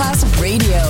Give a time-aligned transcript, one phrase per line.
[0.00, 0.89] Class Radio.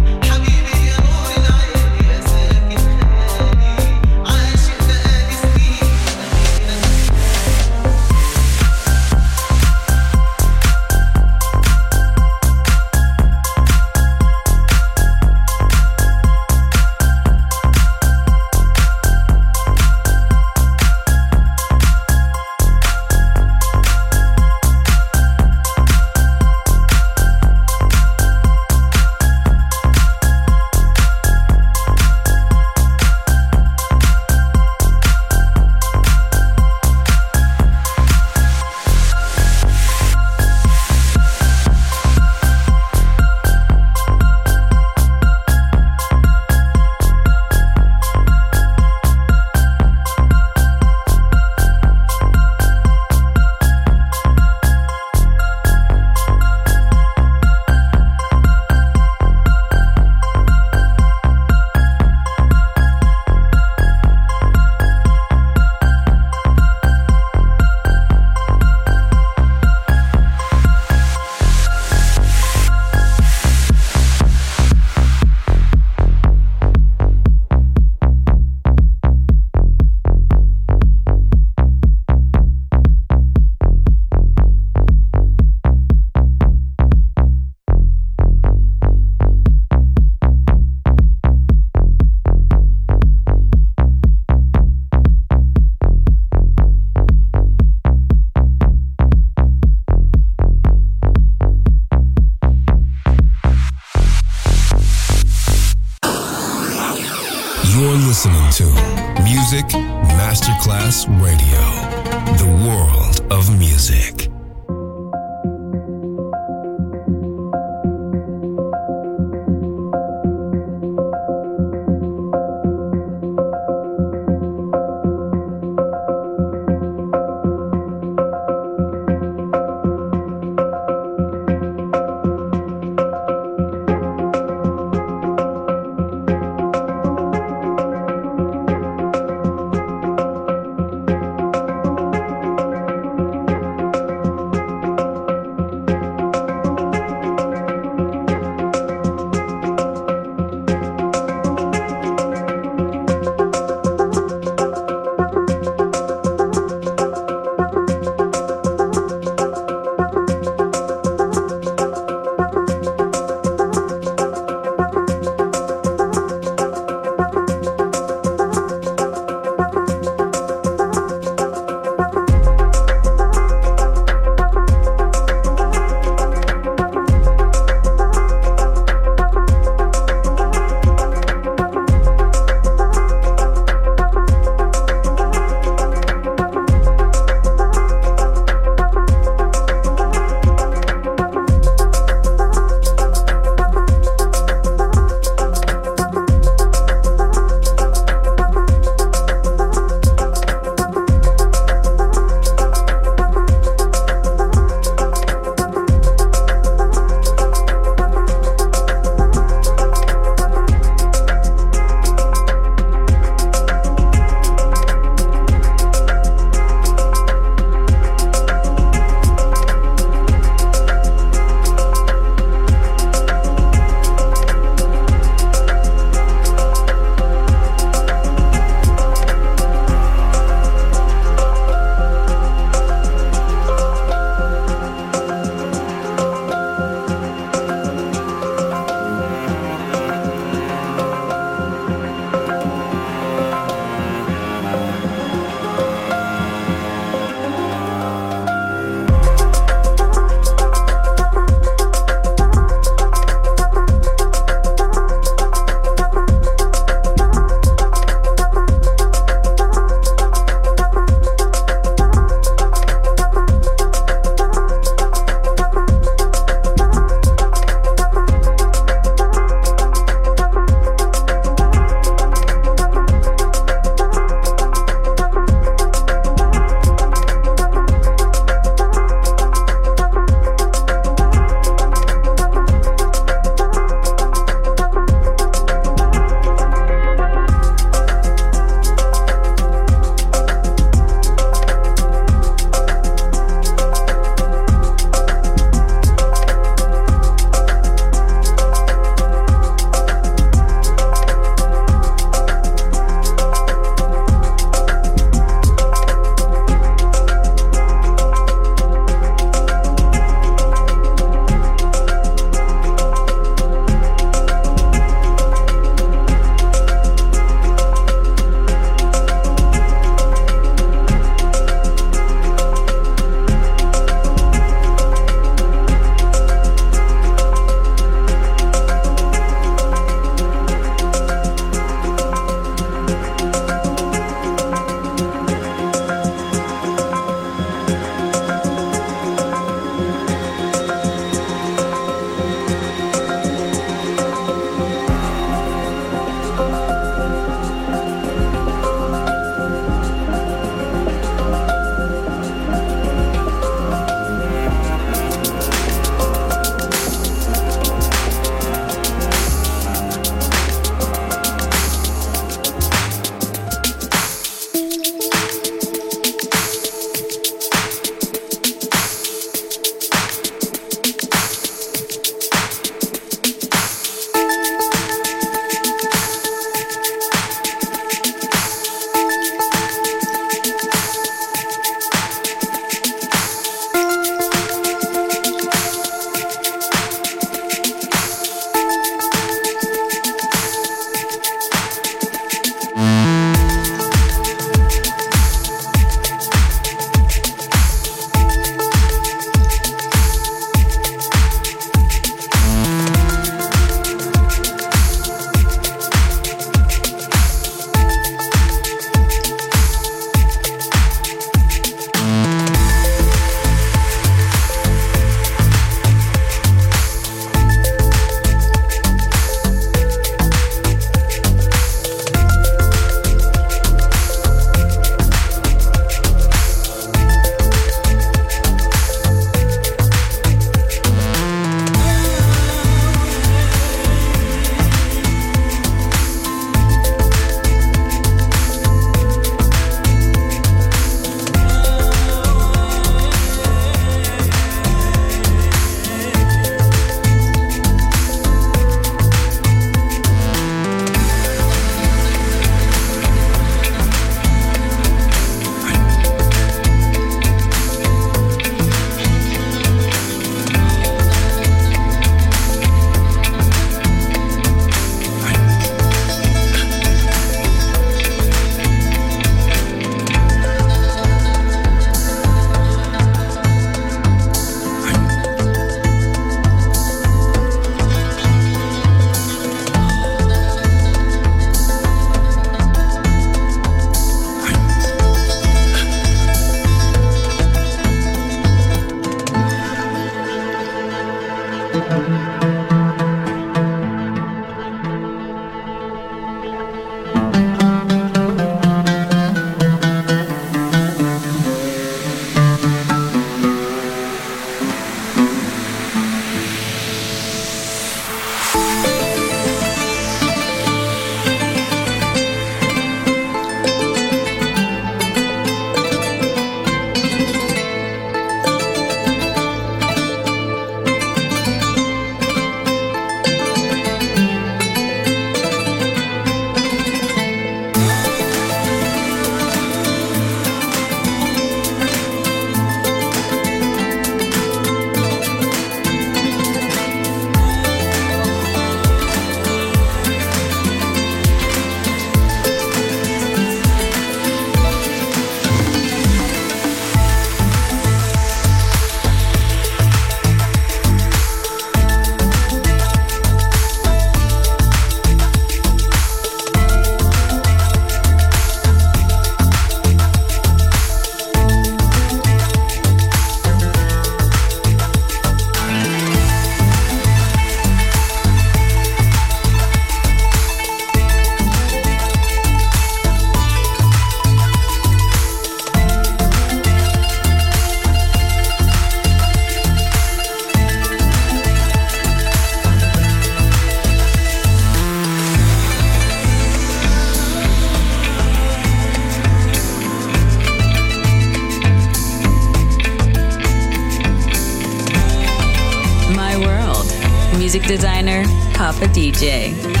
[599.01, 600.00] Papa DJ.